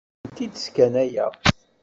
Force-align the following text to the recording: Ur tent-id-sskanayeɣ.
Ur 0.23 0.27
tent-id-sskanayeɣ. 0.27 1.31